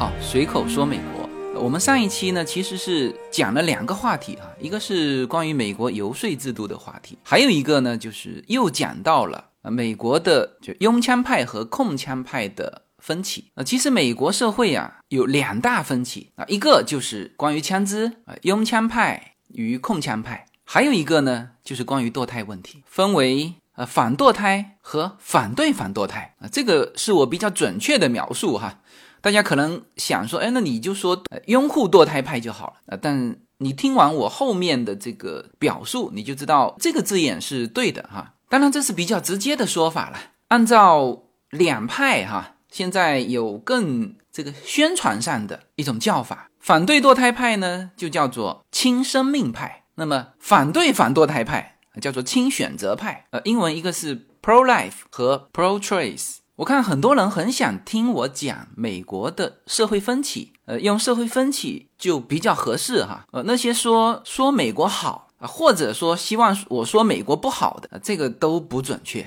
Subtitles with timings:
[0.00, 1.28] 好，随口说美国。
[1.60, 13.62] 我们上一期呢，其实是讲了两个话题啊，一个是关于美国游说制度的话题，还有一个呢，就是又讲到了美国的就拥枪派和控枪派的分歧啊。
[13.62, 28.80] 其实美国社会啊有两大分歧啊，一个就是关于枪支啊，拥枪派与控枪派，还有一个呢就是关于堕胎问题，分为呃反堕胎和反对反堕胎啊，这个是我比较准确的描述哈。
[29.20, 32.98] 大家可能想说，哎，那你就说拥护堕胎派就好了啊。
[33.00, 38.34] 但你听完我后面的这个表述，你就知道这个字眼是对的哈。
[38.48, 40.18] 当然，这是比较直接的说法了。
[40.48, 53.26] 按照两派哈，现在有更这个宣传上的一种叫法，反对堕胎派呢就叫做亲生命派，那么反对反堕胎派叫做亲选择派。
[53.30, 56.38] 呃，英文一个是 pro life 和 pro choice。
[56.60, 63.26] 我看很多人很想听我讲美国的社会分歧，呃，用社会分歧就比较合适哈。
[63.32, 69.22] 呃，那些说说美国好啊，或者说希望我说美国不好的，这个都不准确。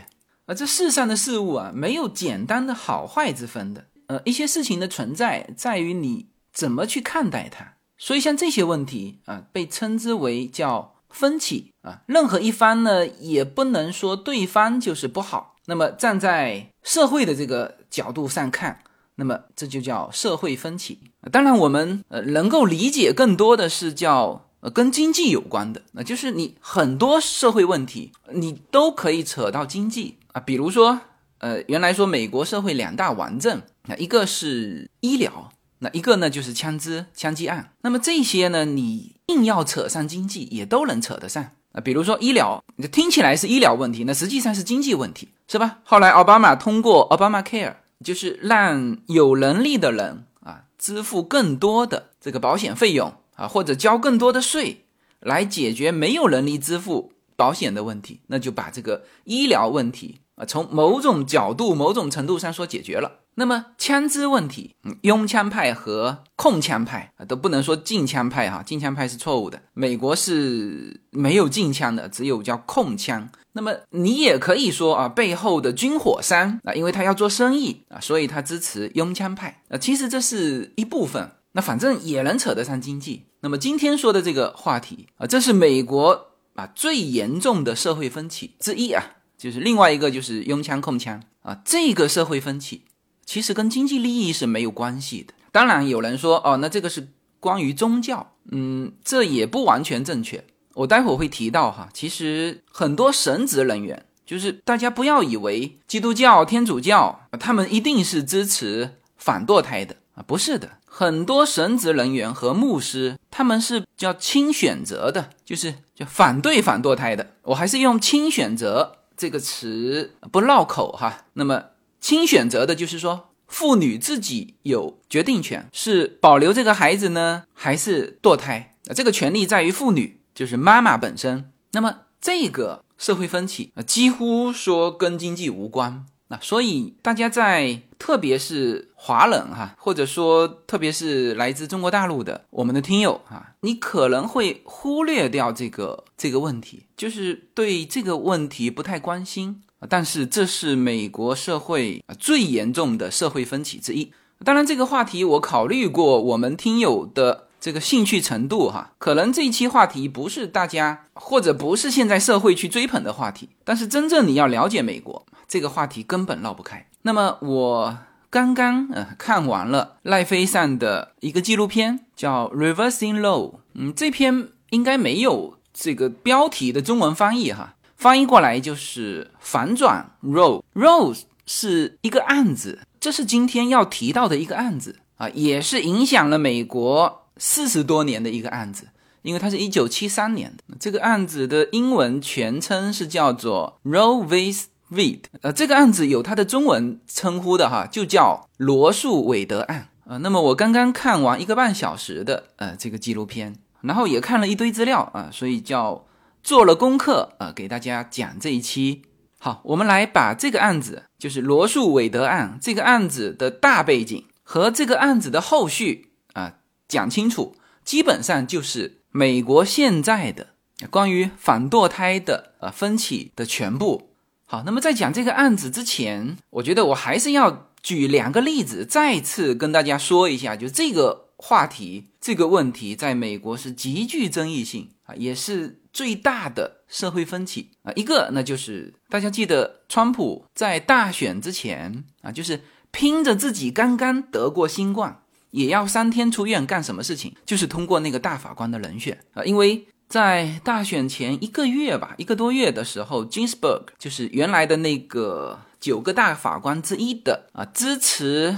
[0.45, 3.85] 啊，这世上的事物啊，没有简单的好坏之分的。
[4.05, 7.73] 呃，一些事情的存在在于你怎么去看待它。
[7.97, 12.03] 所以像这些问题啊，被称之为叫分歧啊。
[12.05, 15.55] 任何一方呢，也不能说对方就是不好。
[15.65, 18.79] 那么站在社会的这个角度上看，
[19.15, 20.99] 那么这就叫社会分歧。
[21.31, 30.41] 当然，我们呃能够理解更多的是叫呃跟经济有关的，那就是你很多社会问题你都可以扯到经济啊。
[30.41, 30.99] 比如说，
[31.39, 37.71] 呃，原来说美国社会两大顽症，那一个是医疗，那一个呢就是枪支枪击案。
[37.81, 41.51] 那么这些呢，你硬要扯上经济，也都能扯得上。
[41.73, 45.79] 啊，比如说医疗，你听起来是医疗问题，那实际上是经济问题，是吧？
[45.83, 54.85] 后来奥巴马通过奥巴马 Care，就是让有能力的人啊支付更多的这个保险费用啊，或者交更多的税，
[55.19, 63.22] 来解决没有能力支付保险的问题，那就把这个医疗问题啊，从某种角度、某种程度上说解决了。
[63.35, 69.61] 那么枪支问题，拥枪派和控枪派啊都不能说禁枪派哈，禁枪派是错误的。
[69.73, 73.27] 美国是没有禁枪的，只有叫控枪。
[73.53, 79.77] 那么你也可以说啊，背后的军火商啊，因为他要做生意啊，所以他支持拥枪派啊。
[79.77, 83.25] 其实这是一部分，那反正也能扯得上经济。
[83.41, 89.03] 那么今天说的这个话题啊，这是美国啊最严重的社会分歧之一啊，
[89.37, 92.83] 就是另外一个就是拥枪控枪啊，这个社会分歧。
[93.25, 95.33] 其实跟经济利益是没有关系的。
[95.51, 100.43] 当然有人说，哦，那这个是关于宗教，嗯，这也不完全正确。
[100.73, 101.87] 我待会儿会提到哈。
[101.93, 110.71] 其实很多神职人员，就是大家不要以为基督教、天主教他们一定是支持反堕胎的啊，不是的。
[110.85, 117.33] 很多神职人员和牧师，他们是叫亲选择的，就是叫反对反堕胎的。
[117.43, 121.25] 我还是用亲选择这个词不绕口哈。
[121.33, 121.65] 那么。
[122.03, 128.75] 亲选择的就是说，妇女自己有决定权，是保留这个孩子呢，还是堕胎？
[128.93, 131.49] 这个权利在于妇女，就是妈妈本身。
[131.71, 136.05] 那么这个社会分歧啊，几乎说跟经济无关。
[136.27, 149.61] 那所以大家在，特别是华人哈，或者说特别是来自中国大陆的我们的听友哈，你可能会忽略掉这个这个问题，就是对这个问题不太关心。
[149.89, 154.11] 但是这是美国社会最严重的社会分歧之一。
[154.43, 163.49] 当然，这个话题我考虑过我们听友的这个兴趣程度，哈，可能这一期话题不是大家或者不是现在社会去追捧的话题。
[163.63, 166.85] 但是真正你要了解美国，这个话题根本绕不开。
[167.03, 167.97] 那么我
[168.29, 173.51] 刚刚呃看完了赖飞上的一个纪录片，叫《Reversing Law》。
[173.75, 177.75] 嗯，这篇应该没有这个标题的中文翻译，哈。
[178.03, 188.89] 翻译过来就是反转 role，role 是一个案子，这是今天要提到的一个案子啊，也是影响了美国四十多年的一个案子，
[189.21, 190.75] 因为它是一九七三年的。
[190.77, 194.53] 这个案子的英文全称是叫做 Roe v.
[194.91, 200.17] Wade，呃，这个案子有它的中文称呼的哈，就叫罗素韦德案啊。
[200.17, 206.03] 那么我刚刚看完一个半小时的呃这个纪录片，然后也看了一堆资料啊，所以叫。
[206.43, 209.03] 做了功课啊，给大家讲这一期。
[209.39, 216.55] 好，我们来把这个案子，就是罗素韦德案这个案子的大背景和这个案子的后续啊
[216.87, 217.55] 讲清楚。
[217.85, 220.47] 基本上就是美国现在的
[220.89, 224.09] 关于反堕胎的呃分歧的全部。
[224.45, 237.91] 好，那么在讲这个案子之前，我觉得我还是要举两个例子，再次跟大家说一下，就这个话题、这个问题，在美国是极具争议性也是最大的社会分歧啊。
[237.95, 242.61] 一个那就是大家记得，川普在大选之前啊，就是
[242.91, 245.21] 拼着自己刚刚得过新冠，
[245.51, 247.33] 也要三天出院干什么事情？
[247.45, 249.87] 就是通过那个大法官的人选啊，因为。
[250.09, 258.55] 在大选前一个月吧，一个多月的时候，Ginsburg 就是原来的那个九个大法官之一的啊，支持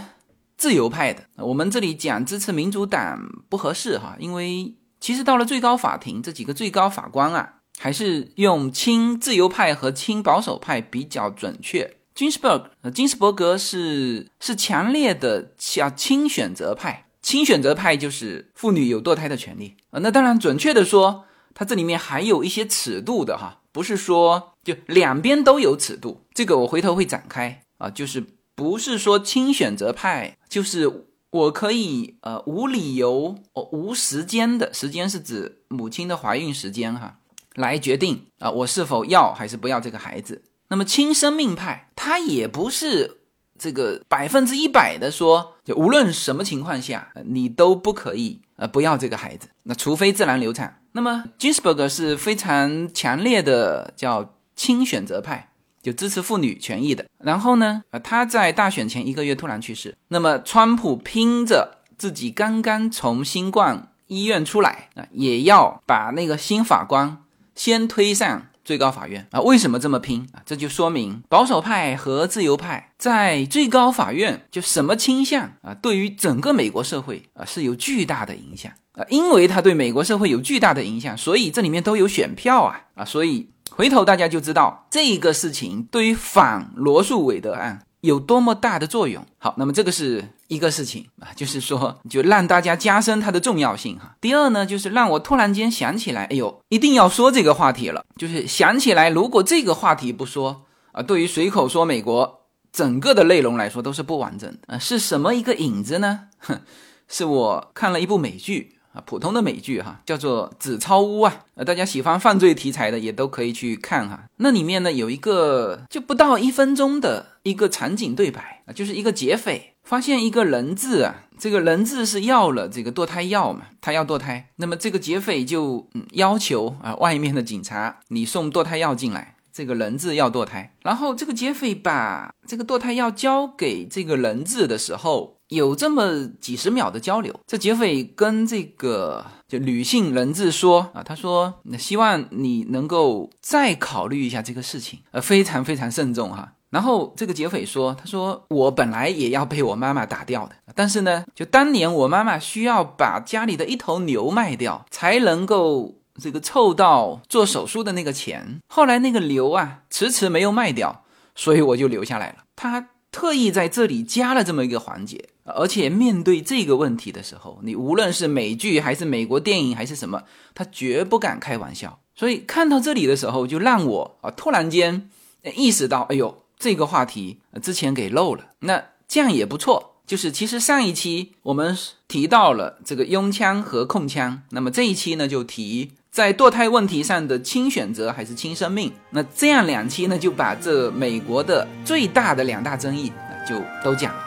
[0.58, 1.24] 自由派的。
[1.38, 4.76] 我们这里讲支持民主党不合适哈，因为
[5.06, 11.98] 其实到了最高法庭，这几个最高法官啊，还是用亲自由派和亲保守派比较准确。
[12.16, 20.00] 金斯伯格，金斯伯格是是强烈的叫亲选择派，亲选择派就是妇女有堕胎的权利啊。
[20.02, 21.26] 那当然，准确的说。
[21.54, 28.22] 它这里面还有一些尺度的哈，不是说就两边都有尺度，这个我回头会展开啊，就是
[28.56, 37.18] 不是说亲选择派，就是我可以呃无理由哦无时间的时间是指母亲的怀孕时间哈，
[37.56, 40.44] 来决定啊我是否要还是不要这个孩子。
[40.70, 43.18] 那么亲生命派，他也不是
[43.60, 50.82] 这个百分之一百的说，就无论什么情况下你都不可以呃不要这个孩子，那除非自然流产。
[50.94, 55.52] 那么，Ginsburg 是非常强烈的叫亲选择派，
[55.86, 57.06] 就支持妇女权益的。
[57.20, 59.96] 然后呢，呃，他在大选前一个月突然去世。
[60.08, 67.20] 那么，川普拼着自己刚刚从新冠医院出来啊，也要把那个新法官
[67.54, 69.40] 先推上最高法院啊。
[69.42, 70.42] 为什么这么拼啊？
[70.44, 78.72] 这就说明保守派和自由派在最高法院就什么倾向啊，对于整个美国社会啊是有巨大的影响。
[78.94, 89.26] 啊，因为它对美国社会有巨大的影响，所以这里面都有选票啊啊，所以回头大家就知道这个事情对于反罗素韦德案有多么大的作用。
[89.38, 94.16] 好，那么这个是一个事情啊，就是说就让大家加深它的重要性哈。
[94.22, 104.78] 第二呢，就是让我突然间想起来，哎呦，一定要说这个话题了，就是想起来，如果这个话题不说啊，对于随口说美国整个的内容来说都是不完整的啊。
[104.78, 106.28] 是什么一个影子呢？
[106.38, 106.62] 哼，
[107.08, 108.75] 是我看了一部美剧。
[108.96, 114.24] 啊，普通的美剧哈，叫做《纸钞屋》啊，呃，大家喜欢犯罪题材的也都可以去看哈。
[114.38, 135.35] 那里面呢有一个就不到一分钟的一个场景对白啊，就是一个劫匪发现一个人质啊，这个人质是要了这个堕胎药嘛，他要堕胎，那么这个劫匪就嗯要求啊，外面的警察你送堕胎药进来，这个人质要堕胎，然后这个劫匪把这个堕胎药交给这个人质的时候。
[135.50, 146.54] 有这么几十秒的交流，这劫匪跟这个就女性人质说啊，他说那希望你能够再考虑一下这个事情，呃，非常非常慎重哈。
[146.72, 158.60] 然后这个劫匪说，他说我本来也要被我妈妈打掉的，但是呢，就当年我妈妈需要把家里的一头牛卖掉，才能够这个凑到做手术的那个钱。
[158.68, 161.04] 后来那个牛啊，迟迟没有卖掉，
[161.36, 162.38] 所以我就留下来了。
[162.56, 162.88] 他。
[163.12, 172.00] 特意在这里加了这么一个环节，而且面对这个问题的时候，你无论是美剧还是美国电影还是什么，他绝不敢开玩笑。
[172.16, 175.10] 所以看到这里的时候，就让我啊突然间
[175.56, 178.52] 意识到，哎呦，这个话题之前给漏了。
[178.60, 185.92] 那这样也不错，就是其实上一期我们提到了这个拥枪和控枪，那么这一期呢就提。
[186.10, 188.94] 在堕胎问题上的亲选择还是亲生命？
[189.10, 193.12] 那这样两期呢，就把这美国的最大的两大争议
[193.46, 194.25] 就都讲了。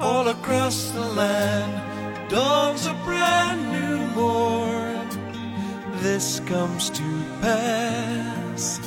[0.00, 5.08] all across the land dawns a brand new morn
[6.02, 7.02] this comes to
[7.40, 8.78] pass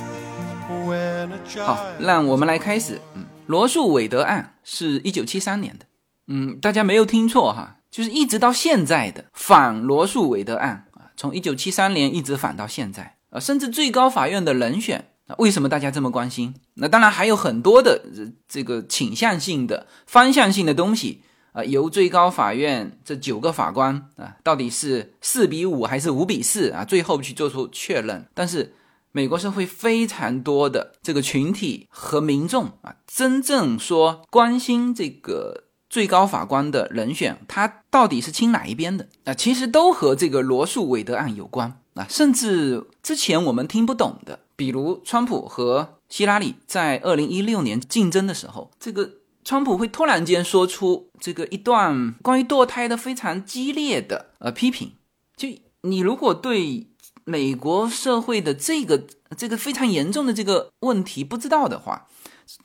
[0.85, 5.86] when a child 好让我们来开始嗯 罗素韦德案是一九七三年的
[6.28, 16.54] 嗯大家没有听错哈就是一直到现在的反罗素韦德案啊从一九七三年一直反到现在啊甚至最高法院的人选那为什么大家这么关心？
[16.74, 18.00] 那当然还有很多的
[18.48, 21.64] 这个倾向性的、方向性的东西啊。
[21.64, 26.84] 由最高法院这九个法官啊，到底是四比五还是五比四啊？
[26.84, 28.24] 最后去做出确认。
[28.34, 28.72] 但是
[29.16, 39.32] 美国社会非常多的这个群体和民众啊，真正说关心这个最高法官的人选，他到底是亲哪一边的啊？
[39.32, 41.80] 其实都和这个罗素韦德案有关。
[41.94, 54.92] 啊，甚至之前我们听不懂的，比如川普和希拉里在二零一六年竞争的时候，这个川普会突然间说出这个一段关于堕胎的非常激烈的呃批评。
[55.34, 55.48] 就
[55.80, 56.88] 你如果对
[57.28, 59.04] 美国社会的这个
[59.36, 62.06] 这个非常严重的这个问题不知道的话，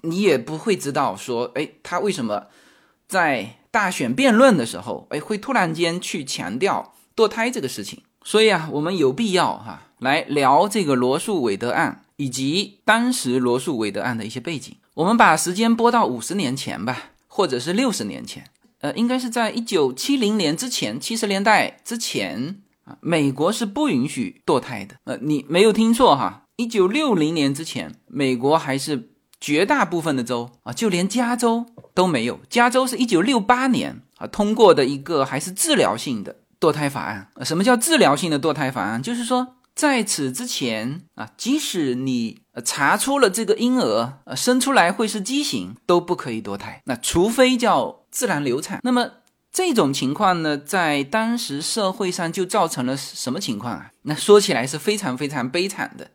[0.04, 2.46] 你也不会知道说，哎，他为什么
[3.08, 8.04] 在大选辩论的时候，哎，会突然间去强调堕胎这个事情。
[8.24, 14.76] 所以啊，我们有必要哈来聊这个罗素韦德案以及当时罗素韦德案的一些背景。
[14.94, 18.46] 我们把时间拨到五十年前吧，或者是六十年前，
[18.82, 24.96] 呃，应该是在一九七零年之前，七十年代之前啊，美国是不允许堕胎的。
[25.04, 32.40] 呃，你没有听错哈，一九六零年之前，美国还是绝大部分的州啊，就连加州都没有。
[32.50, 36.38] 加州是一九六八年啊通过的一个还是治疗性的。
[36.62, 39.02] 堕胎法案，什么叫治疗性的堕胎法案？
[39.02, 46.84] 就是说，在此之前啊，即使你查出了这个婴儿呃生出来会是畸形，都不可以堕胎。
[46.86, 48.80] 那除非叫自然流产。
[48.84, 49.10] 那么
[49.52, 53.92] 这种情况呢，在当时社会上就造成了什么情况啊？
[54.04, 56.10] 那说起来是非常非常悲惨的。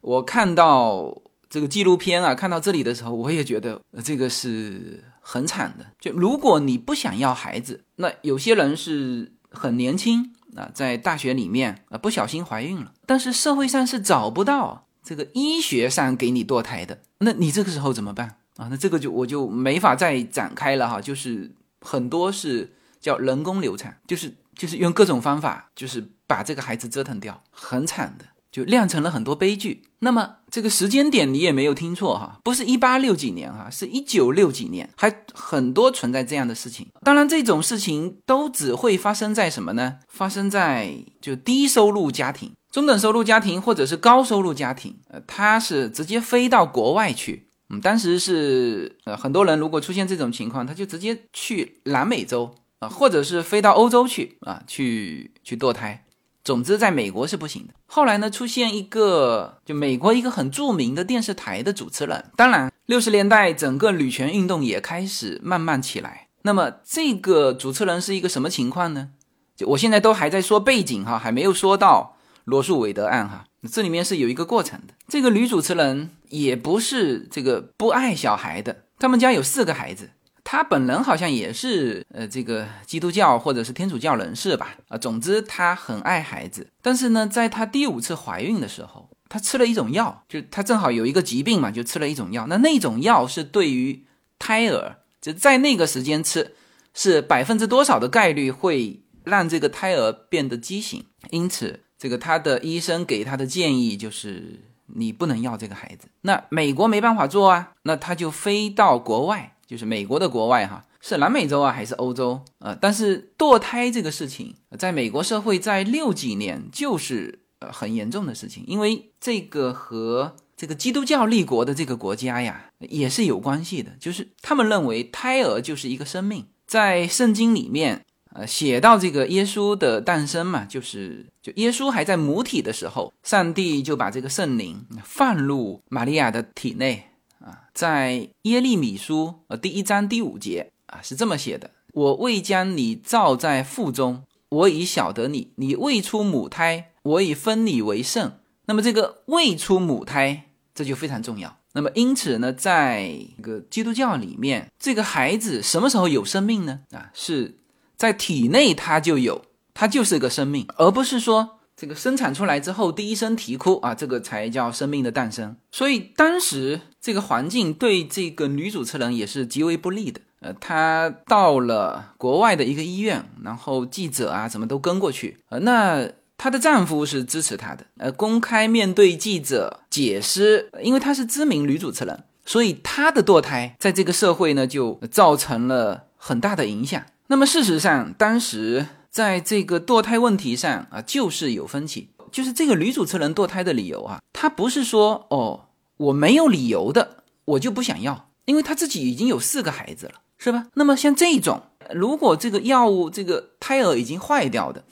[0.00, 5.86] 我看到这个纪录片啊，看到这里的时候，我也觉得这个是很惨的。
[6.00, 9.32] 就如果你不想要孩子，那有些人是。
[9.48, 18.68] 很年轻啊，在大学里面啊，不小心怀孕了，但是社会上是找不到这个医学上给你堕胎的，那你这个时候怎么办啊？
[18.70, 21.50] 那这个就我就没法再展开了哈，就是
[21.86, 28.24] 很多是叫人工流产，就是就是用各种方法，就是把这个孩子折腾掉，很惨的。
[28.52, 29.82] 就酿成了很多悲剧。
[29.98, 36.88] 那么这个时间点你也没有听错哈，不是一八六几年哈，是一九六几年，还很多存在这样的事情。
[37.02, 39.98] 当然，这种事情都只会发生在什么呢？
[40.08, 44.96] 发生在就低收入家庭、中等收入家庭或者是高收入家庭。
[45.08, 47.45] 呃，他是直接飞到国外去。
[47.68, 56.04] 嗯，当时是呃很多人如果出现这种情况，他就直接去南美洲啊，或者是飞到欧洲去啊，去去堕胎。
[56.44, 57.74] 总之，在美国是不行的。
[57.86, 62.30] 后来呢，出现一个就美国一个很著名的电视台的主持人。
[62.36, 66.28] 当然，六十年代整个女权运动也开始慢慢起来。
[66.42, 69.08] 那么，这个主持人是一个什么情况呢？
[69.56, 73.46] 就我现在都还在说背景哈，还没有说到罗素韦德案哈。
[73.68, 74.94] 这里面是有一个过程的。
[75.08, 80.10] 这个女主持人也不是这个不爱小孩的，他们家有四个孩子。
[80.48, 92.46] 他本人好像也是呃这个基督教或者是天主教人士吧啊，总之他很爱孩子，但是呢，在他第五次怀孕的时候，他吃了一种药，就他正好有一个疾病嘛，就吃了一种药。
[92.46, 94.06] 那那种药是对于
[94.38, 96.54] 胎儿，就在那个时间吃，
[96.94, 101.04] 是百分之多少的概率会让这个胎儿变得畸形？
[101.30, 104.60] 因此，这个他的医生给他的建议就是
[104.94, 106.08] 你不能要这个孩子。
[106.22, 109.52] 那美国没办法做啊，那他就飞到国外。
[109.66, 112.78] 就是美国的国外哈，是南美洲啊还是欧洲啊？
[112.80, 123.90] 但是堕胎这个事情，在美国社会在六几年就是呃很严重的事情，因为这个和这个基督教立国的这个国家呀也是有关系的。
[123.98, 128.04] 就是他们认为胎儿就是一个生命，在圣经里面
[128.36, 137.10] 呃写到这个耶稣的诞生嘛，就是就耶稣还在母体的时候，上帝就把这个圣灵放入玛利亚的体内。
[137.38, 148.38] 啊，在耶利米书呃第一章第五节啊是这么写的：我未将你造在腹中，我已晓得你；你未出母胎，我已分你为圣。
[148.66, 151.56] 那么这个未出母胎，这就非常重要。
[151.72, 156.80] 那么因此呢，在这个基督教里面，这个孩子什么时候有生命呢？
[156.90, 157.58] 啊，是
[157.96, 161.52] 在体内它就有，它就是个生命，而不是说。
[161.78, 165.54] 这个生产出来之后，第一声啼哭啊，这个才叫生命的诞生。
[165.70, 170.18] 所以当时这个环境对这个女主持人也是极为不利的。
[170.40, 175.36] 呃，她到了国外的一个医院，然后记者啊，什么都跟过去。
[175.50, 187.02] 呃，那她的丈夫是支持她的，呃，公开面对记者解释，因为她是知名女主持人，所以她的堕胎在这个社会呢就造成了很大的影响。
[187.28, 188.86] 那么事实上，当时。
[189.08, 192.10] 在这个堕胎问题上啊，就是有分歧。
[192.30, 200.66] 就是这个女主持人堕胎的理由啊，她不是说哦我没有理由的，我就不想要，因为她自己已经有四个孩子了，是吧？
[200.74, 201.62] 那么像这种，
[201.94, 204.84] 如果这个药物这个胎儿已经坏掉的，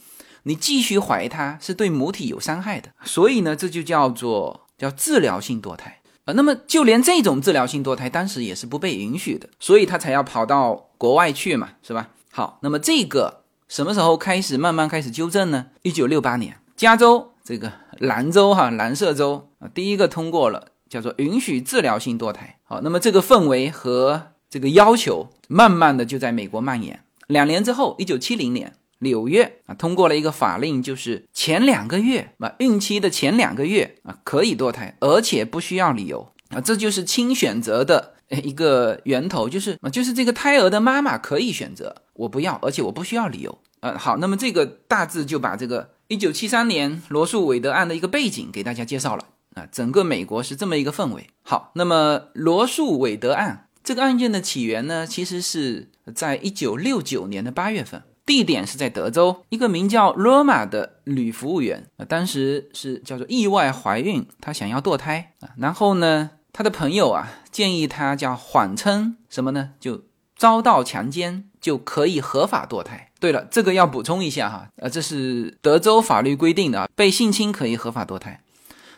[0.45, 6.33] 你继续怀它是对母体有伤害的，所以呢，这就叫做叫治疗性堕胎啊。
[6.33, 12.09] 那么就连这种治疗性堕胎，当时也是不被允许的，所以他才要跑到国外去嘛，是吧？
[12.37, 13.45] 好，那么这个。
[13.69, 15.67] 什么时候开始慢慢开始纠正呢？
[15.83, 22.59] 一九六八年，加州这个兰州哈蓝色州啊，第一个通过了叫做允许治疗性堕胎。
[22.65, 27.05] 好，那么这个氛围和这个要求，慢慢的就在美国蔓延。
[27.29, 28.73] 两年之后，一九七零年。
[28.99, 43.97] 纽约啊，通过了一个法令，就是前两个月啊，孕期的前两个月啊，可以堕胎，而且不需要理由啊，这就是亲选择的一个源头，就是，就是这个胎儿的妈妈可以选择，我不要，而且我不需要理由啊。
[43.99, 51.27] 好，那么这个大致就把这个一九七三年罗素韦德案的一个背景给大家介绍了啊，整个美国是这么一个氛围。
[51.43, 58.03] 好，那么罗素韦德案这个案件的起源呢，其实是在一九六九年的八月份。
[58.27, 69.73] 地点是在德州，一个名叫罗马的女服务员啊，当时是叫做意外怀孕，她想要堕胎啊，然后呢，他的朋友啊建议他叫谎称什么呢？
[69.81, 70.05] 就
[70.37, 73.11] 遭到强奸就可以合法堕胎。
[73.19, 78.41] 对了，这个要补充一下哈，呃，这是德州法律规定的，被性侵可以合法堕胎，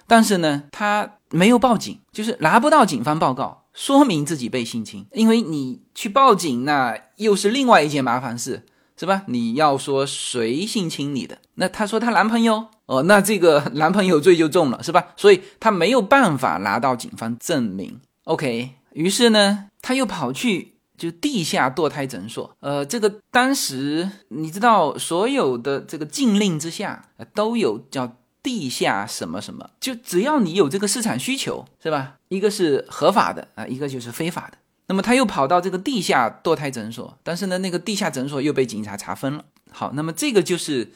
[0.07, 8.67] 但是呢，他没有报警，就是拿不到警方报告，说明自己被性侵，因为你去报警那又是另外一件麻烦事。
[8.99, 9.23] 是吧？
[9.27, 11.39] 你要说谁性侵你的？
[11.55, 15.09] 那她说她男朋友哦，那这个 男朋友罪就重了，是吧？
[15.17, 18.01] 所以她没有办法拿到警方证明。
[18.25, 22.57] OK，于是呢，她又跑去就地下堕胎诊所。
[22.61, 32.15] 呃，这个当时你知道，所有的这个禁令之下都有叫地下什么什么，就只要你有这个市场需求，是吧？
[32.29, 34.59] 一个是合法的啊，一个就是非法的。
[34.89, 39.45] 那么他又跑到这个地下堕胎诊所，但是呢，那个地下诊所又被警察查封了。
[39.71, 40.93] 好，那么这个就是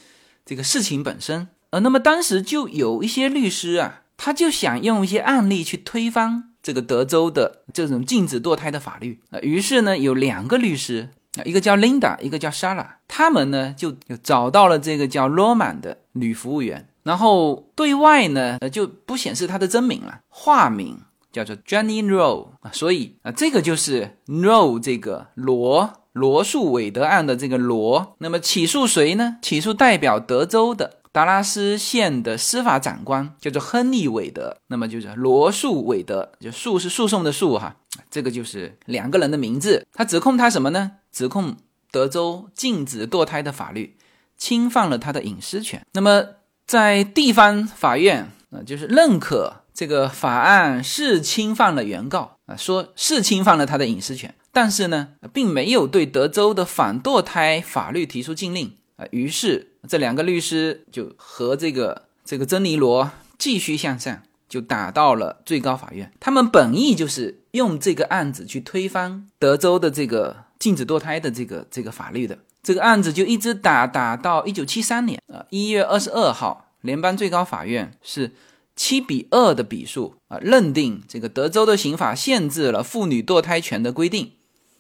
[0.46, 1.48] 这个事情本身。
[1.70, 9.40] 呃，那么当时就有一些律师啊，他就想用一些案例去推翻这个德州的这种禁止堕胎的法律啊。
[9.40, 21.00] 于是呢，有两个律师啊，一个叫 Linda，一个叫 Shara，他们呢就找到了这个叫 Roman 的女服务员，然后对外呢呃就不显示她的真名了，化名。
[21.32, 28.16] 叫做 Jenny Roe 啊，所以啊，这个就是 Roe 这个罗罗素韦德案的这个罗。
[28.18, 29.38] 那么起诉谁呢？
[29.40, 34.56] 起诉代表德州的达拉斯县的司法长官，叫做亨利韦德。
[34.66, 37.76] 那么就是罗素韦德，就诉是诉讼的诉哈。
[38.10, 39.86] 这个就是两个人的名字。
[39.92, 40.92] 他指控他什么呢？
[41.12, 41.56] 指控
[41.92, 43.96] 德州禁止堕胎的法律
[44.36, 45.84] 侵犯了他的隐私权。
[45.92, 46.24] 那么
[46.66, 49.59] 在地方法院啊，就是认可。
[49.80, 59.06] 这个法案是侵犯了原告啊，说是侵犯了他的隐私权，但是呢，并没有对德州的反堕胎法律提出禁令啊。
[59.10, 66.12] 于是这两个律师就和这个这个珍妮罗继续向上，就打到了最高法院。
[66.20, 72.36] 他们本意就是用这个案子去推翻德州的这个禁止堕胎的这个这个法律的。
[72.62, 78.34] 这个案子就一直打打到一九七三年啊一月二十二号，联邦最高法院是。
[78.80, 84.32] 七比二的比数啊，认定这个德州的刑法限制了妇女堕胎权的规定，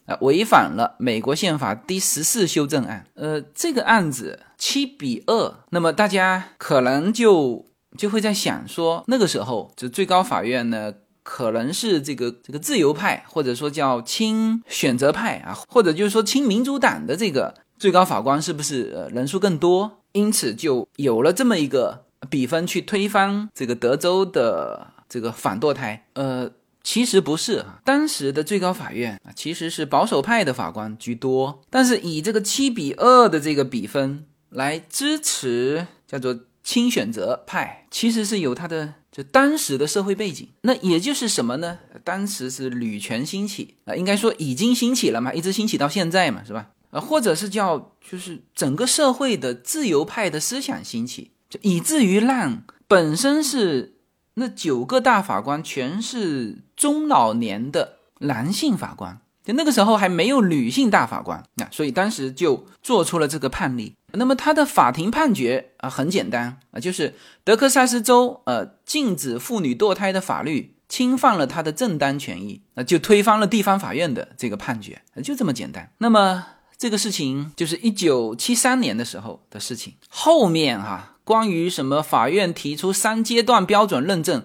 [0.06, 3.06] 啊，违反了美国宪法第十四修正案。
[3.12, 7.66] 呃，这个案子七比二，那么大家可能就
[7.98, 22.06] 就会在想说，那个时候就最高法院呢，可能是这个这个自由派，或者说叫亲选择派啊，或者就是说亲民主党的这个最高法官是不是呃人数更多，因此就有了这么一个。
[22.28, 26.50] 比分去推翻这个德州的这个反堕胎，呃，
[26.82, 27.80] 其实不是啊。
[27.84, 40.46] 当时的最高法院啊，其实是保守派的法官居多，但是以这个七比二的这个比分来支持叫做亲选择派，其实是有它的就当时的社会背景。
[40.62, 41.78] 那也就是什么呢？
[42.04, 46.70] 当时是女权兴起啊，应该说已经兴起了嘛，一直兴起到现在嘛，是吧？
[46.90, 51.30] 啊，或者是叫就是整个社会的自由派的思想兴起。
[51.50, 53.98] 就以至于让本身是
[54.34, 63.96] 那九个大法官全是中老年的男性法官，就那个时候还没有女性大法官，那所以当时就做出了这个判例。
[64.12, 75.92] 那么他的法庭判决啊很简单啊，就是德克萨斯州呃禁止妇女堕胎的法律侵犯了他的正当权益，那就推翻了地方法院的这个判决，就这么简单。
[75.98, 81.16] 那么这个事情就是一九七三年的时候的事情，后面哈。
[81.30, 84.42] 关于什么法院提出三阶段标准认证，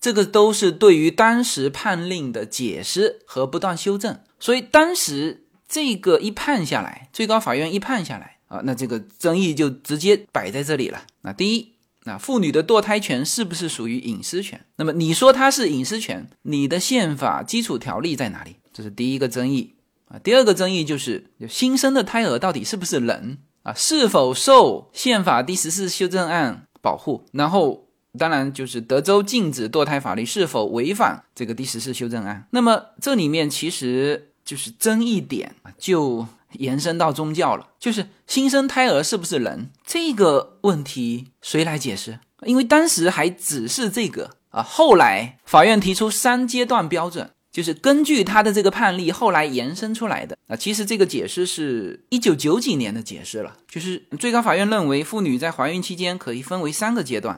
[0.00, 4.20] 这个都是对于当时判令的解释和不断修正。
[4.38, 11.02] 所以当时这个一判下来，最高法院一判下来啊，那这个争议就直接摆在这里了。
[11.22, 11.72] 那第一，
[12.04, 14.64] 那妇女的堕胎权是不是属于隐私权？
[14.76, 18.54] 那么你说它是隐私权，你的宪法基础条例在哪里？
[18.72, 19.74] 这是第一个争议
[20.06, 20.20] 啊。
[20.20, 23.38] 第二个争议就是新生的胎儿到底是不是人？
[23.62, 27.24] 啊，是否受宪法第十四修正案保护。
[27.32, 27.86] 然后，
[28.18, 32.46] 当然就是德州禁止堕胎法律是否违反这个第十四修正案。
[32.50, 42.20] 那么这里面其实就是争议点就延伸到宗教了，就是新生胎儿是不是人这个问题，谁来解释？
[42.44, 47.30] 因为当时还只是这个啊，后来法院提出三阶段标准。
[47.58, 53.56] 就是根据他的这个判例后来延伸出来的啊，其实这个解释是一九九几年的解释了。
[53.68, 57.36] 就是最高法院认为，妇女在怀孕期间可以分为三个阶段，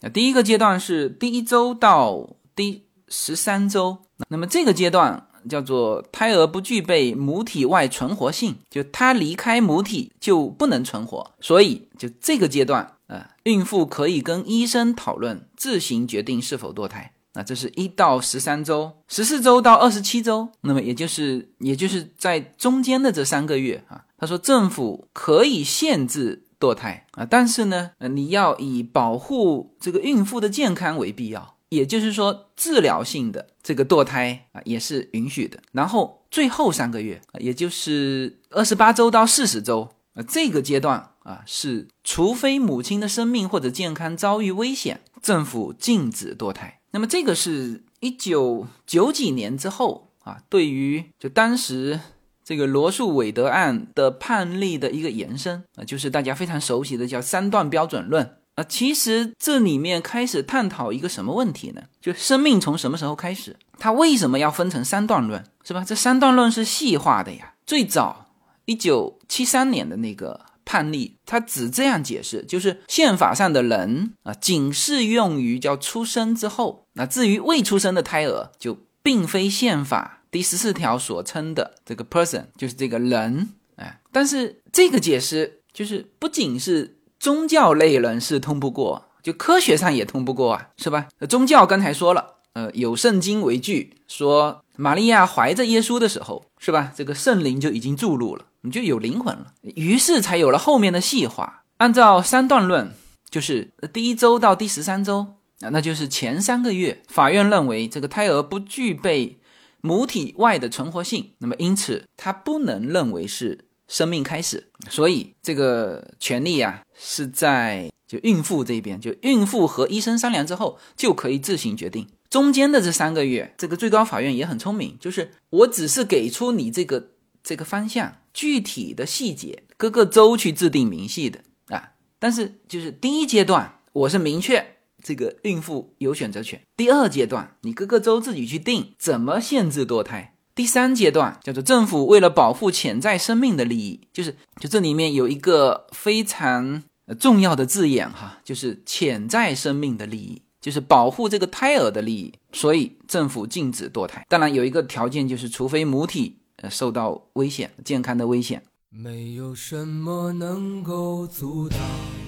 [0.00, 17.12] 啊，第一个阶段是第一周到第十三周，那么这个阶段叫做胎儿不具备母体外存活性，就它离开母体就不能存活，所以就这个阶段啊，孕妇可以跟医生讨论，自行决定是否堕胎。
[17.34, 35.60] 那这是一到十三周，十四周到二十七周，那么也就是也就是在中间的这三个月啊，他说政府可以限制堕胎啊，但是呢，你要以保护这个孕妇的健康为必要，也就是说治疗性的这个堕胎啊也是允许的。
[35.70, 46.79] 然后最后三个月，也就是二十八周到四十周啊，这个阶段啊是除非母亲的生命或者健康遭遇危险，政府禁止堕胎。
[46.92, 52.00] 那么这个是一九九几年之后啊，对于就当时
[52.44, 58.64] 这个罗素韦德案的判例的一个延伸啊，就是大家非常熟悉的叫三段标准论啊。
[58.64, 61.82] 其实这里面开始探讨一个什么问题呢？
[62.00, 63.56] 就生命从什么时候开始？
[63.78, 65.44] 它为什么要分成三段论？
[65.62, 65.84] 是吧？
[65.86, 67.54] 这三段论是细化的呀。
[67.64, 68.26] 最早
[68.64, 70.49] 一九七三年的那个。
[70.70, 76.86] 判例，他只这样解释，就是宪法上的人啊，仅适用于叫出生之后。
[76.92, 83.48] 那至于未出生的胎儿，就并非宪法第十四条所称的这个 person，就是这个人。
[83.74, 91.08] 哎，但是这个解释就是不仅是宗教类人士通不过，就科学上也通不过啊，是吧？
[91.28, 96.92] 宗教刚才说了，呃，有圣经为据，说玛利亚怀着耶稣的时候，是吧？
[96.96, 98.46] 这个圣灵就已经注入了。
[98.62, 101.64] 你就有灵魂了，于是才有了后面的细化。
[101.78, 102.92] 按照三段论，
[103.30, 105.26] 就是第一周到第十三周
[105.60, 109.38] 啊，那就是前三个月，法院认为这个胎儿不具备
[109.80, 122.06] 母体外的存活性，那么因此它不能认为是生命开始，所以这个权利啊是在就孕妇这边，就孕妇和医生商量之后就可以自行决定。
[122.30, 127.10] 中间的这三个月，这个最高法院也很聪明，就是我只是给出你这个
[127.42, 128.16] 这个方向。
[128.32, 131.94] 具体的细节，各个州去制定明细的啊。
[132.20, 136.60] 但是就是第一阶段，我是明确这个孕妇有选择权。
[136.76, 140.36] 第二阶段，你各个州自己去定怎么限制堕胎。
[140.54, 146.84] 第三阶段叫做政府为了保护潜在生命的利益，就是就这里面有一个非常
[147.18, 154.24] 重要的字眼哈，就是潜在生命的利益，就是保护这个胎儿的利益，所以政府禁止堕胎。
[154.28, 156.36] 当然有一个条件，就是除非母体。
[156.62, 158.62] 呃，受到危险，健康的危险。
[158.90, 161.78] 没有什么能够阻挡，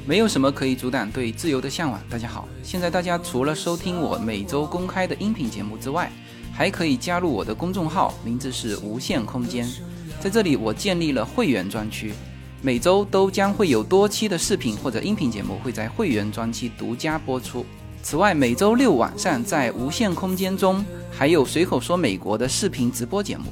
[0.06, 2.00] 没有什么可以阻挡对自由的向往。
[2.08, 6.10] 大家好，现在大家除了收听我每周公开的音频节目之外，
[6.50, 9.70] 还可以加入我的公众号，名字是无限空间。
[10.18, 12.14] 在这里，我建立了会员专区，
[12.62, 17.66] 每周都将会有多期的视频或者音频节目会在会员专区独家播出。
[18.02, 23.44] 此外，每周六晚上在无限空间中还有随口说美国的视频直播节目。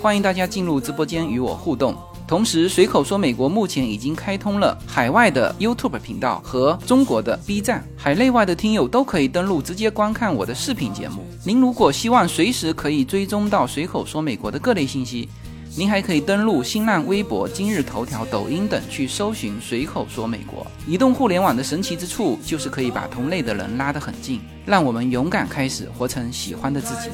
[0.00, 1.96] 欢迎大家进入直播间与我互动。
[2.28, 11.24] 同时，随口说美国目前已经开通了海外的 YouTube 频道和中国的 B 站，海内外的听友都可以登录直接观看我的视频节目。
[11.44, 15.28] 您如果希望随时可以追踪到随口说美国的各类信息，
[15.76, 20.64] 您还可以登录新浪微博、今日头条、抖音等去搜寻随口说美国。
[20.86, 27.10] 移动互联网的神奇之处就是可以把同类的人拉得很近，让我们勇敢开始，活成喜欢的自己。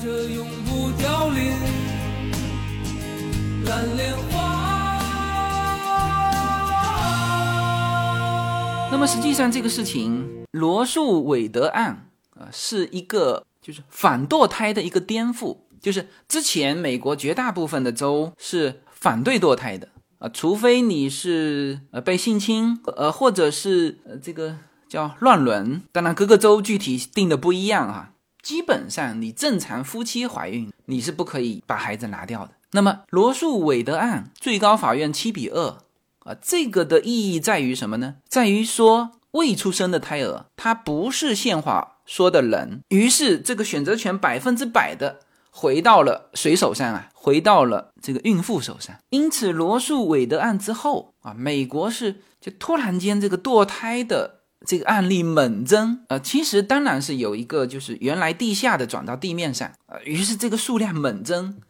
[8.92, 15.56] 那么实际上，这个事情罗素韦德案啊，是一个就是反堕胎的一个颠覆。
[15.80, 19.88] 就是之前美国绝大部分的州是反对堕胎的
[20.18, 24.56] 啊，除非你是呃被性侵，呃或者是呃这个
[24.88, 25.82] 叫乱伦。
[25.92, 28.12] 当然各个州具体定的不一样啊。
[28.42, 32.52] 基本上你正常夫妻怀孕，你是不可以把孩子拿掉的。
[32.72, 35.76] 那么罗素韦德案，最高法院七比二
[36.20, 38.16] 啊，这个的意义在于什么呢？
[38.26, 47.08] 在于说未出生的胎儿，他不是宪法说的人，于是这个选择权百分之百的回到了谁手上啊？
[47.12, 48.96] 回到了这个孕妇手上。
[49.10, 61.60] 因此罗素韦德案之后啊，美国是就突然间这个堕胎的这个案例猛增，呃，其实当然是有一个，就是原来地下的转到地面上，呃，于是这个数量猛增，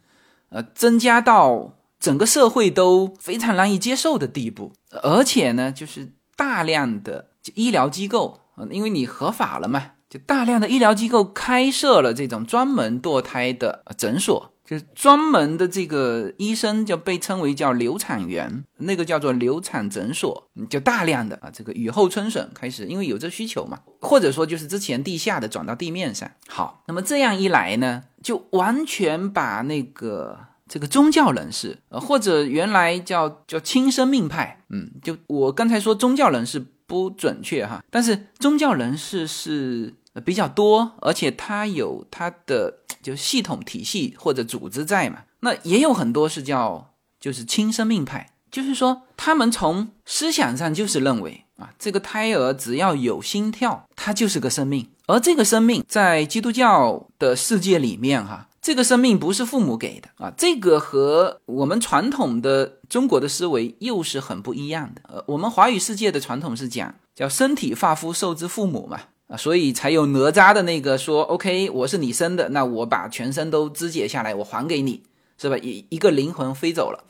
[0.49, 14.51] 呃，增加到整个社会都非常难以接受的地步，而且呢，就是大量的医疗机构，因为你合法了嘛，就大量的医疗机构开设了这种专门堕胎的诊所。
[14.63, 26.31] 就是专门的这个医生就被称为叫流产员，那个叫做流产诊所，就大量的啊，这个雨后春笋开始，因为有这需求嘛，或者说就是之前地下的转到地面上。
[26.47, 39.93] 好，那么这样一来呢，就完全把那个这个宗教人士，呃，或者原来叫叫亲生命派，嗯，就我刚才说宗教人士不准确哈，但是宗教人士是
[40.25, 42.79] 比较多，而且他有他的。
[43.01, 65.01] 就系统体系或者组织在嘛，那也有很多是叫就是亲生命派，就是说他们从思想上就是认为啊，这个胎儿只要有心跳，它就是个生命，而这个生命在基督教的世界里面哈，这个生命不是父母给的啊，这个和我们传统的中国的思维又是很不一样的。
[65.07, 68.99] 呃，我们华语世界的传统是讲叫身体发肤受之父母嘛。
[69.31, 75.03] 啊，所以才有哪吒的那个说，OK，我是你生的，那我把全身都肢解下来，我还给你，
[75.37, 75.57] 是吧？
[75.57, 77.05] 一一个灵魂飞走了，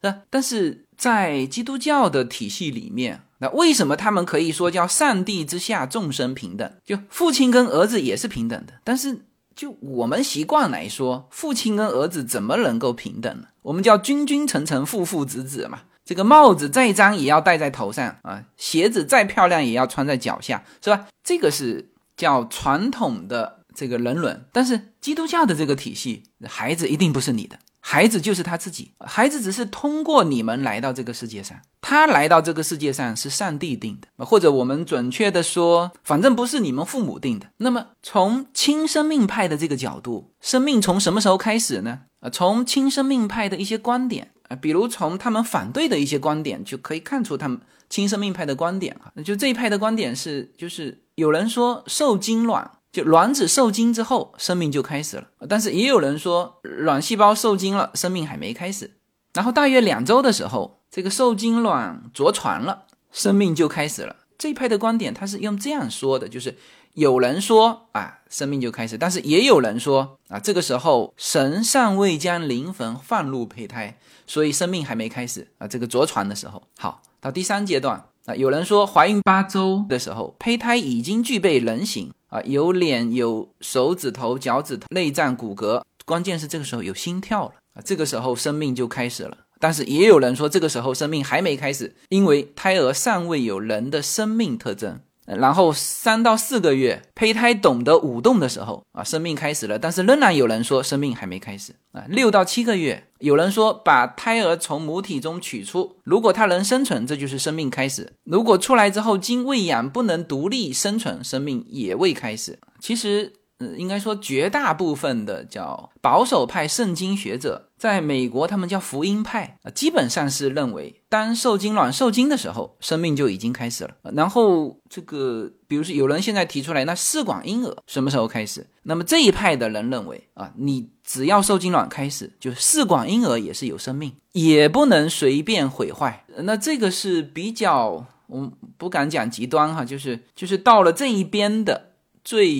[0.00, 6.72] 那但是在基督教的体系里面，那为什么他们可以说叫上帝之下众生平等？
[6.82, 13.48] 就父亲跟儿子也是平等的，但是就我们习惯来说，父亲跟儿子怎么能够平等呢？
[13.60, 15.82] 我们叫君君臣臣，父父子子嘛。
[16.06, 21.08] 这个帽子再脏也要戴在头上啊，鞋子再漂亮也要穿在脚下，是吧？
[21.24, 24.46] 这个是叫传统的这个人伦。
[24.52, 37.48] 但是基督教的这个体系，孩子一定不是你的，孩子就是他自己，孩子只是通过你们来到这个世界上，他来到这个世界上是上帝定的，或者我们准确的说，反正不是你们父母定的。
[37.56, 42.02] 那么从亲生命派的这个角度，生命从什么时候开始呢？
[42.20, 44.30] 啊，从亲生命派的一些观点。
[44.48, 49.12] 啊，比如从他们反对的一些观点就可以看出他们亲生命派的观点啊。
[49.22, 58.92] 就这一派的观点是，就是有人说受精卵，就卵子受精之后生命就开始了，但是也有人说卵细胞受精了，生命还没开始。
[59.34, 64.16] 然后大约两周的时候，这个受精卵着床了，生命就开始了。
[64.38, 66.56] 这一派的观点他是用这样说的，就是
[66.94, 73.96] 有人说啊，生命就开始，但是也有人说啊，这个时候神尚未将灵魂放入胚胎。
[74.28, 89.38] 所以生命还没开始啊，这个着床的时候，好到第三阶段啊，有人说怀孕八周的时候，胚胎已经具备人形啊，有脸有手指头、脚趾头、内脏骨骼，关键是这个时候有心跳了啊，这个时候生命就开始了。
[89.60, 95.00] 但是也有人说这个时候生命还没开始，因为胎儿尚未有人的生命特征。
[95.26, 99.78] 然后三到四个月，胚胎懂得舞动的时候啊，生命开始了。
[99.78, 102.04] 但是仍然有人说生命还没开始啊。
[102.08, 112.58] 六到七个月，有人说把胎儿从母体中取出，如果它能生存，这就是生命开始；如果出来之后经喂养不能独立生存，生命也未开始。
[112.80, 113.32] 其实。
[113.58, 123.90] 呃，应该说绝大部分的叫保守派圣经学者，在美国他们叫福音派啊，基本上是认为，当受精卵受精的时候，生命就已经开始了。
[124.14, 128.66] 然后这个，比如说有人现在提出来，那试管婴儿什么时候开始？
[128.82, 136.26] 那么这一派的人认为啊，你只要受精卵开始，就试管婴儿也是有生命，也不能随便毁坏。
[136.40, 141.92] 那这个是比较，我不敢讲极端哈，就是就是到了这一边的。
[142.26, 142.52] 最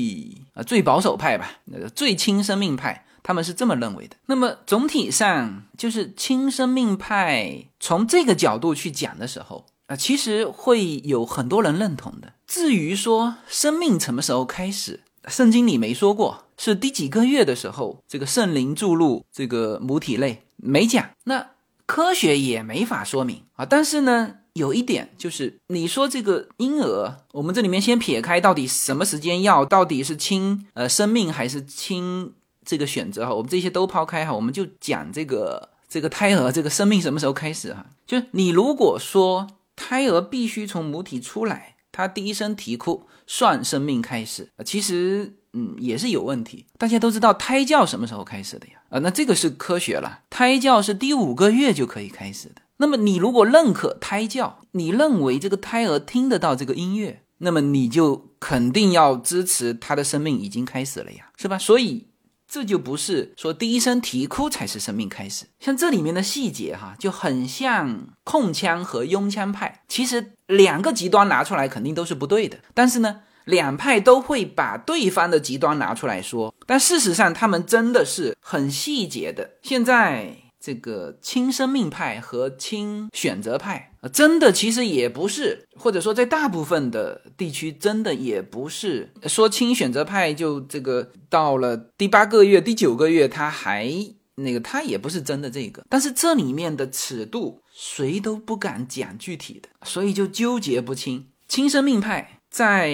[0.56, 4.16] 啊最保守派吧，那个最亲生命派，他们是这么认为的。
[4.26, 12.32] 那么总体上就是亲生命派，从这个角度去讲的时候啊，其实会有很多人认同的。
[12.46, 21.50] 至于说生命什么时候开始，圣经里没说过，是第几个月的时候，这个圣灵注入这个母体内没讲，那
[21.84, 23.66] 科学也没法说明啊。
[23.66, 24.36] 但是呢。
[24.56, 32.32] 有一点就是，你说这个婴儿，我们这里面先撇开到底什么时间要，到底是亲呃生命还是亲
[32.64, 37.84] 这个选择哈，我们这些都抛开哈，我们就讲这个这个胎儿这个生命什么时候开始哈？
[38.06, 46.64] 就是你如果说胎儿必须从母体出来，他第一声啼哭算生命开始，其实嗯也是有问题。
[46.78, 48.80] 大家都知道胎教什么时候开始的呀？
[48.88, 52.62] 啊，那这个是科学了，胎教是第五个月就可以开始的。
[52.78, 61.56] 那么你如果认可胎教，你认为这个胎儿听得到这个音乐，那么你就肯定要支持他的生命已经开始了呀，是吧？
[61.56, 62.08] 所以
[62.46, 65.46] 这就不是说第一声啼哭才是生命开始。
[65.58, 69.82] 像这里面的细节哈，就很像控枪和拥枪派。
[69.88, 76.54] 其实两个极端拿出来肯定都是不对的，但是呢，两派都会把对方的极端拿出来说。
[76.66, 79.52] 但事实上，他们真的是很细节的。
[79.62, 80.36] 现在。
[80.66, 93.88] 这个亲生命派和亲选择派，真的其实也不是，或者说在大部分的地区，真的也不是说亲选择派就这个到了第八个月、第九个月，他还
[94.34, 95.84] 那个，他也不是真的这个。
[95.88, 101.28] 但是这里面的尺度，谁都不敢讲具体的，所以就纠结不清。
[101.46, 102.92] 亲生命派在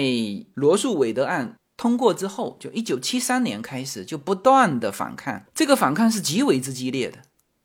[0.53, 7.17] 罗素韦德案通过之后，就一九七三年开始就不断的反抗，这个反抗是极为之激烈的。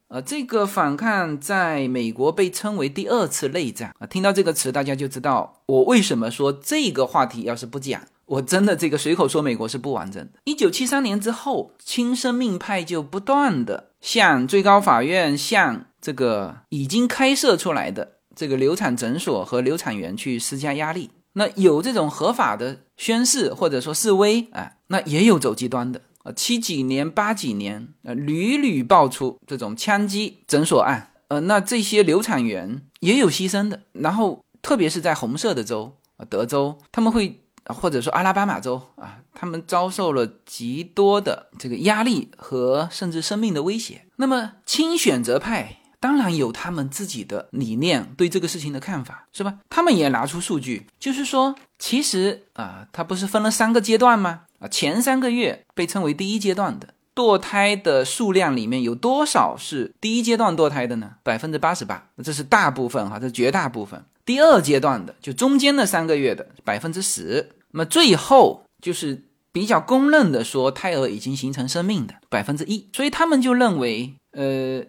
[0.08, 4.06] 呃，这个反抗在美国被称为第二次内战啊。
[4.06, 10.38] 听到这个词，大家就知道我为什么说这个话题要是不讲，我真的这个随口说美国是不完整的。
[10.44, 21.10] 一九七三年之后，亲生命派就不断的向最高法院、向这个已经开设出来的这个流产诊所和流产员去施加压力。
[21.34, 26.00] 那有这种合法的宣誓或者说示威啊，那也有走极端的。
[26.32, 33.82] 七几年、八几年，呃，屡屡爆出这种枪击诊所案，呃，那这些流产员也有牺牲的。
[33.92, 44.06] 然后，特别是在红色的州啊，德州，他们会或者说阿拉巴马州啊，他们遭受了极多的这个压力和甚至生命的威胁。
[44.16, 49.58] 那么，亲选择派当然有他们自己的理念，对这个事情的看法，是吧？
[49.68, 54.42] 他们也拿出数据，就是说，其实啊，他不是分了三个阶段吗？
[54.60, 61.12] 啊，前三个月被称为第一阶段的堕胎的数量里面有多少是第一阶段堕胎的呢？
[61.22, 64.04] 百分之八十八，这是大部分哈，这绝大部分。
[64.24, 72.88] 第二阶段的就中间的三个月的百分之十，那么最后就是比较公认的说胎儿已经形成生命的百分之一。
[72.92, 74.82] 所以他们就认为，呃，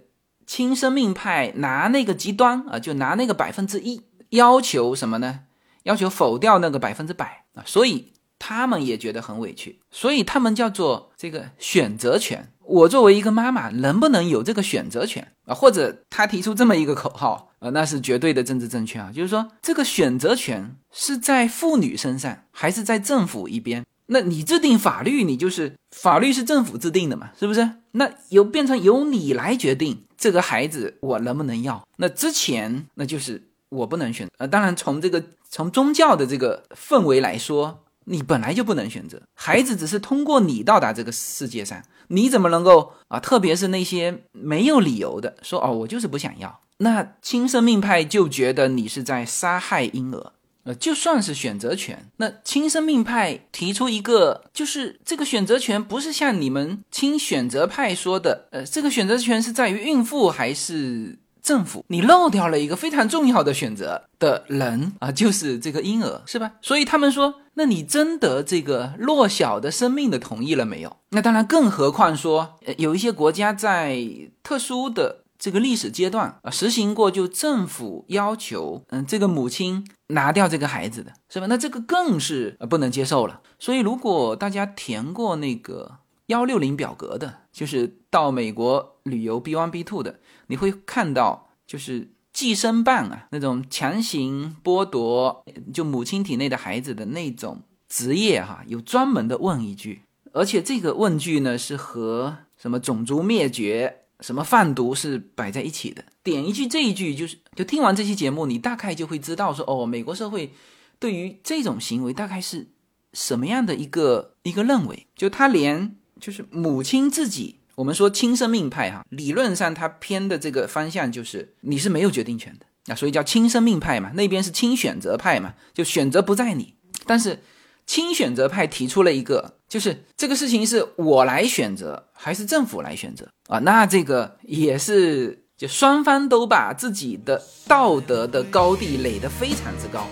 [0.50, 5.42] 亲生命派拿那个极端啊，就拿那个百分之一要求什么呢？
[5.84, 8.14] 要求否掉那个百分之百啊，所以。
[8.42, 12.50] 他们也觉得很委屈，所以他们叫做这个选择权。
[12.64, 15.54] 我作为一个妈妈，能不能有这个选择权啊？
[15.54, 23.86] 或者他提出这么一个口号啊，那是绝对的政治正确啊，就是说这个选择权是在妇女身上，还是在政府一边？
[24.06, 27.70] 那你制定法律，你就是法律是政府制定的嘛，是不是？
[27.92, 31.88] 那由变成由你来决定这个孩子我能不能要？
[31.98, 34.28] 那之前那就是我不能选。
[34.38, 37.86] 呃，当然从这个从宗教的这个氛围来说。
[38.12, 43.20] 你本来就不能选择，孩子只是通过你到达这个世界上，你怎么能够啊？
[43.20, 50.32] 特别是那些没有理由的说哦，我就是不想要，那亲生命派就觉得你是在杀害婴儿。
[50.70, 61.18] 呃，就算是选择权，那亲生命派提出一个，就是这个选择权不是像你们亲选择派说的，呃，这个选择权是在于孕妇还是？
[61.42, 66.52] 政府，你漏掉了一个非常重要的选择的人啊，就是这个婴儿，是吧？
[66.62, 70.98] 所以他们说，那你征得这个弱小的生命的同意了没有？
[71.10, 73.98] 那当然，更何况说，有一些国家在
[74.44, 81.48] 特殊的这个历史阶段啊，实行过，就政府要求，嗯，这个母亲拿掉这个孩子的，是吧？
[81.48, 83.42] 那这个更是不能接受了。
[83.58, 90.20] 所以，如果大家填过那个幺六零表格的，就是到美国旅游 B one B two 的。
[90.48, 100.02] 你会看到，就是计生办啊，那种强行剥夺就母亲体内的孩子的那种职业哈，有专门的问一句，
[100.34, 106.04] 而且这个问句呢是和什么种族灭绝、什么贩毒是摆在一起的。
[106.24, 110.54] 点一句这一句，就是就听完这期节目，你大概就会知道说，哦，美国社会
[111.00, 112.68] 对于这种行为大概是
[113.14, 117.58] 什么样的一个一个认为，就他连就是母亲自己。
[117.76, 124.12] 我们说亲生命派哈，理论上他偏的这个方向就是你是没有决定权的啊，所以叫亲生命派嘛。
[124.16, 126.74] 那边是亲选择派嘛，就选择不在你。
[127.06, 127.42] 但是
[127.90, 133.58] 亲选择派提出了一个，就是这个事情是我来选择还是政府来选择啊？
[133.58, 140.06] 那这个也是就双方都把自己的道德的高地垒得非常之高。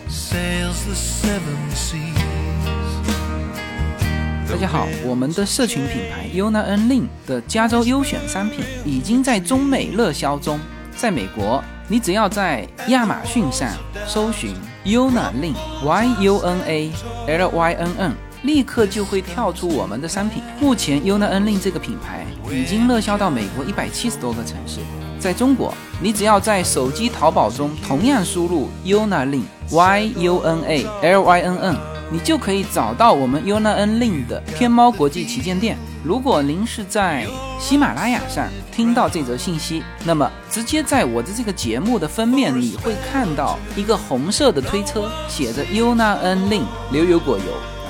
[4.49, 10.59] 大家好，我们的社群品牌 Yuna N Lin 的加州优选商品已经在中美热销中。
[10.95, 13.71] 在美国，你只要在亚马逊上
[14.07, 14.55] 搜寻
[14.87, 16.89] Yuna Lin Y U N A
[17.27, 18.13] L Y N N，
[18.43, 20.41] 立刻就会跳出我们的商品。
[20.61, 24.79] 目前 Yuna Lin 这个品牌已经热销到美国一百七十多个城市。
[25.19, 31.75] 在中国，你只要在手机淘宝中同样输入 Yuna Lin Y U N A L Y N N。
[32.09, 35.77] 你就可以找到我们 Yuna Lin 的天猫国际旗舰店。
[36.07, 37.27] 如果您是在
[37.59, 47.43] 喜马拉雅上听到这则信息，那么直接在我的这个节目的封面，你会看到一个红色的推车，写着 Yuna N Lin 牛油果油，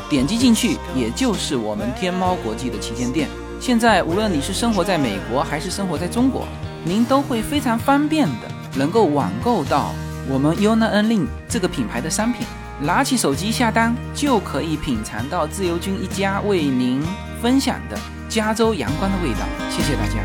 [0.09, 3.29] 点击进去，也就是我们天猫国际的旗舰店。
[3.59, 6.47] 现在无论你是生活在美国还是生活在中国，
[6.83, 9.93] 您都会非常方便的能够网购到
[10.27, 12.47] 我们 Yuna N Lin 这个品牌的商品。
[12.79, 17.01] 拿起手机下单，就可以品尝到自由军一家为您
[17.41, 19.39] 分享的加州阳光的味道。
[19.69, 20.15] 谢谢大家。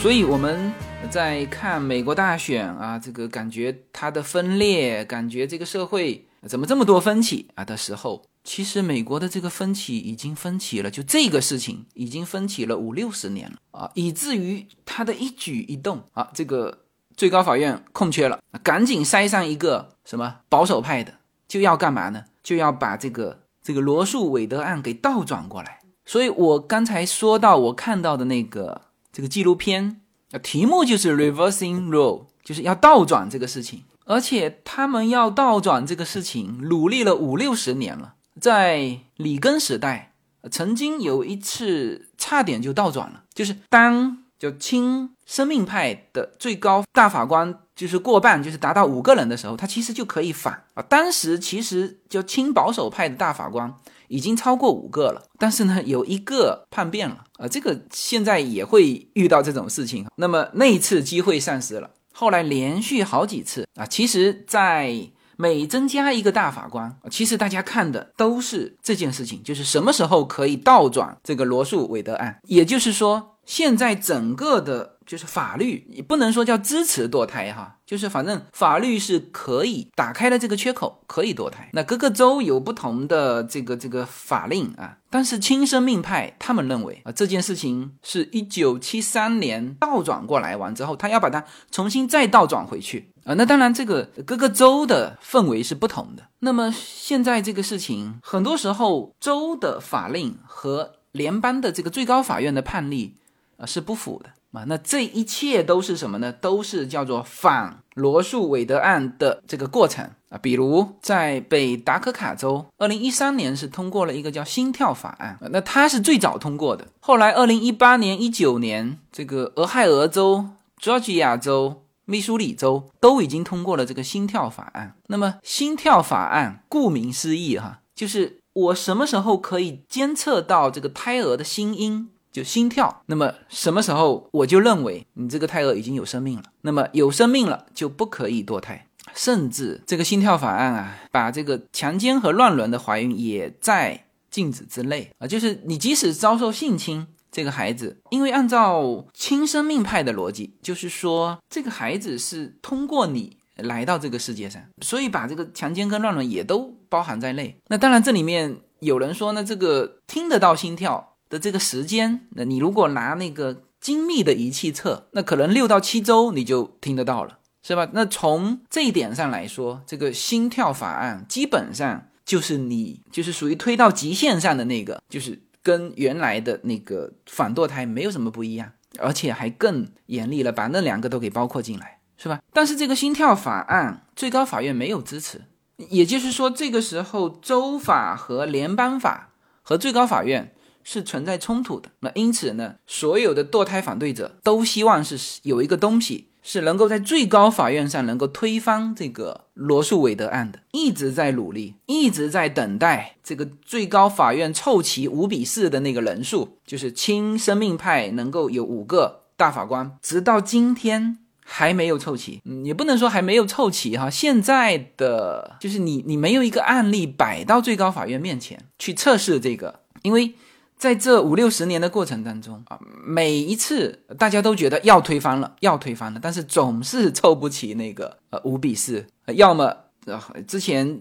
[0.00, 0.72] 所以我们
[1.10, 6.24] 在看美国大选啊，这个感觉它的分裂，感觉这个社会。
[6.46, 7.64] 怎么这么多分歧啊？
[7.64, 16.78] 的时候，其实美国的这个分歧已经分歧了，就这个事情已经分歧了五六十年了啊，以至于他的一举一动啊，这个
[17.14, 21.12] 最高法院空缺了，赶紧塞上一个什么保守派的，
[21.46, 22.24] 就要干嘛呢？
[22.42, 25.80] 就要把这个这个罗素韦德案给倒转过来。
[26.06, 28.80] 所以我刚才说到我看到的那个
[29.12, 33.84] 这个纪录片啊，题目就是 reversing role，就是要倒转这个事情。
[34.06, 38.14] 而且他们要倒转这个事情，努力了五六十年了。
[38.40, 40.12] 在里根时代，
[40.50, 50.82] 曾经有一次差点就倒转了，就是当就亲生命派的最高大法官就是过半，就是达到五个人的时候，他其实就可以反啊。
[50.82, 53.74] 当时其实就亲保守派的大法官
[54.06, 57.48] 已经超过五个了，但是呢，有一个叛变了啊。
[57.48, 61.90] 这个现在也会遇到这种事情，那么那一次机会丧失了。
[62.12, 65.10] 后来连续好几次啊，其实，在
[65.40, 72.40] 每增加一个大法官，其实大家看的都是这件事情，就是什么时候可以倒转这个罗素韦德案。
[72.48, 74.97] 也就是说，现在整个的。
[75.08, 81.70] 就是法律，你不能说叫支持堕胎哈，就是反正法律是可以打开了这个缺口，可以堕胎。
[81.72, 93.32] 那各个州有不同的这个这个法令啊，但是亲生命派他们认为啊，这件事情是一九七三年倒转过来完之后，他要把它重新再倒转回去啊。
[93.32, 96.24] 那当然，这个各个州的氛围是不同的。
[96.40, 103.16] 那么现在这个事情，很多时候州的法令和联邦的这个最高法院的判例
[103.56, 104.32] 啊是不符的。
[104.52, 106.32] 啊，那这一切都是什么呢？
[106.32, 110.38] 都是叫做反罗素韦德案的这个过程啊。
[110.42, 116.88] 比如在北达科卡州，二零一三年是通过了一个叫心跳法案，那它是最早通过的。
[116.98, 120.46] 后来二零一八年、一九年，这个俄亥俄州、
[120.76, 124.96] 佐治亚州、密苏里州都已经通过了这个心跳法案。
[125.06, 132.10] 那么心跳法案顾名思义哈，就是我什么时候可以监测到这个胎儿的心音？
[132.30, 136.44] 就心跳，那么什么时候我就认为你这个胎儿已经有生命了？
[136.62, 145.26] 那么有生命了就不可以堕胎，甚至这个心跳法案啊，把这个强奸和乱伦的怀孕也在禁止之内啊。
[145.26, 157.58] 就是你即使遭受性侵，这个孩子，因为按照亲生命派的逻辑，就是说这个孩子是通过你来到这个世界上，所以把这个强奸跟乱伦也都包含在内。
[157.68, 161.14] 那当然，这里面有人说呢，这个听得到心跳。
[161.28, 167.88] 的这个时间，那你如果拿那个精密的仪器测，那可能六到七周你就听得到了，是吧？
[167.92, 182.40] 那从这一点上来说，这个心跳法案基本上就是你就是属于推到极限上的那个，就是跟原来的那个反堕胎没有什么不一样，而且还更严厉了，把那两个都给包括进来，是吧？
[182.52, 185.42] 但是这个心跳法案最高法院没有支持，
[185.76, 190.52] 也就是说，这个时候州法和联邦法和最高法院。
[190.90, 220.32] 是存在冲突的，那因此呢，所有的堕胎反对者都希望是有一个东西是能够在最高法院上能够推翻这个罗素韦德案的，一直在努力，一直在等待这个最高法院凑齐五比四的那个人数，就是亲生命派能够有五个大法官，直到今天还没有凑齐，嗯，也不能说还没有凑齐哈，现在的就是你你没有一个案例摆到最高法院面前去测试这个，因为。
[220.78, 229.04] 在这五六十年的过程当中啊，每一次大家都觉得要推翻了，要推翻了，但是总是凑不齐那个呃五比四，
[229.34, 229.74] 要么
[230.06, 230.98] 呃之前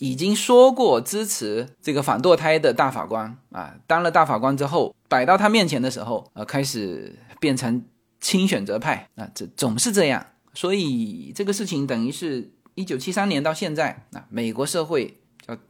[0.00, 7.82] 已经说过支持这个反堕胎的大法官啊，当了大法官之后摆到他面前的时候，呃开始变成
[8.20, 15.16] 亲选择派啊，这总是这样，所以这个事情等于是一九七三年到现在啊，美国社会。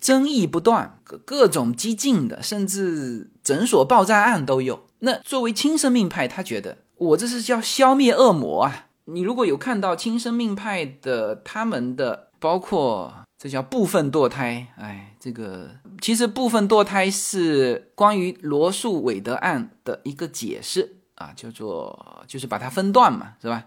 [0.01, 4.87] 争议不断，各各种激进的，甚至诊所爆炸案都有。
[5.01, 8.87] 那作为亲生命派，他觉得我这是叫消灭恶魔啊！
[9.07, 15.71] 你如果有看到亲生命派的他们的，包括这叫部分堕胎，哎，这个
[16.01, 23.65] 其实部分堕胎是关于罗素韦德案的一个解释啊，叫做就是把它分段嘛，是吧？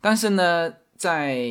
[0.00, 1.48] 但是呢，在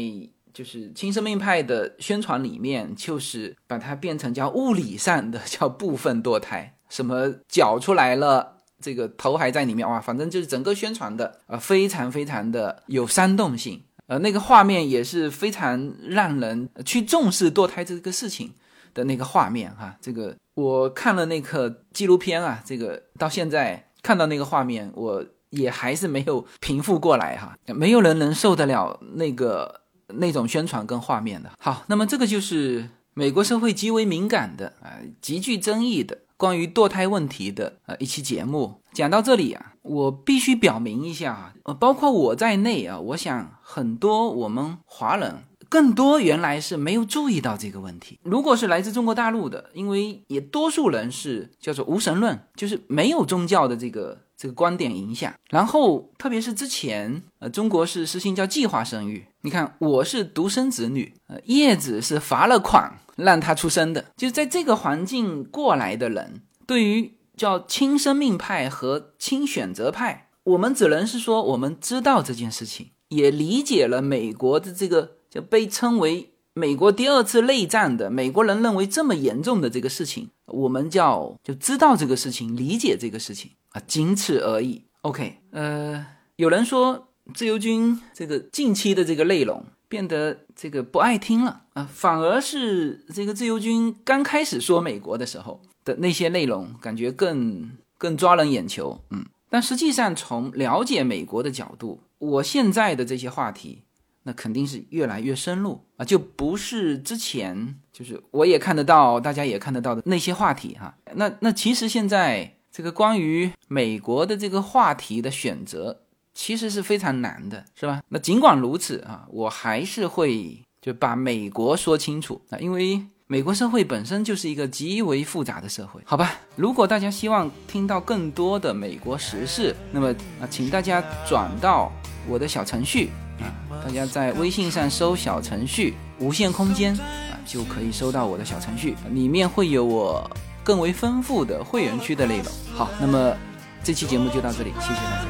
[0.54, 18.54] 就是亲生命派的宣传里面，就是把它变成叫物理上的叫部分堕胎，什么绞出来了，这个头还在里面哇，反正就是整个宣传的呃非常非常的有煽动性，呃那个画面也是非常让人去重视堕胎这个事情
[18.93, 19.97] 的那个画面哈。
[19.99, 29.82] 这个我看了那个纪录片啊，这个到现在看到那个画面，我也还是没有平复过来哈，没有人能受得了那个。
[30.18, 38.82] 那种宣传跟画面的好，那么这个就是美国社会极为敏感的啊，极具争议的关于堕胎问题的呃一期节目。
[38.91, 48.20] 讲到这里啊，我必须表明一下啊，呃，包括我在内啊，我想很多我们华人更多原来是没有注意到这个问题。
[48.24, 54.23] 如果是来自中国大陆的，因为也多数人是叫做无神论，就是没有宗教的这个。
[54.38, 59.26] 这个观点影响，然后特别是之前，呃，中国是实行叫计划生育。
[59.42, 64.06] 你看，我是独生子女，呃，叶子是罚了款让他出生的。
[64.18, 83.52] 就是在这个环境过来的人，对于叫亲生命派和亲选择派，我们只能是说，我们知道这件事情，也理解了美国的这个就被称为美国第二次内战的美国人认为这么严重的这个事情，我们叫就知道这个事情，理解这个事情。
[83.74, 84.86] 啊，仅此而已。
[85.02, 86.06] OK，呃，
[86.38, 99.02] 有人说自由军这个近期的这个内容变得这个不爱听了啊，反而是这个自由军刚开始说美国的时候的那些内容，感觉更更抓人眼球。
[99.10, 103.84] 嗯，但实际上从了解美国的角度，我现在的这些话题，
[104.24, 110.96] 那肯定是越来越深入啊，就不是之前就是我也看得到，大家也看得到的那些话题哈。
[111.16, 112.58] 那那其实现在。
[112.74, 116.00] 这个关于美国的这个话题的选择，
[116.34, 118.02] 其实是非常难的，是吧？
[118.10, 126.40] 那尽管如此啊，我还是会就把美国说清楚啊，因为美国社会本身就是一个极为复杂的社会，好吧？
[126.56, 130.10] 如果大家希望听到更多的美国时事，那么
[130.42, 131.00] 啊，请大家
[131.30, 131.92] 转到
[132.28, 133.54] 我的小程序啊，
[133.86, 136.96] 大家在微信上搜小程序“无限空间”
[137.30, 140.28] 啊，就可以收到我的小程序，里面会有我。
[140.64, 142.45] 更为丰富的会员区的内容。
[142.76, 143.36] 好，那么
[143.84, 145.26] 这期节目就到这里，谢谢大家。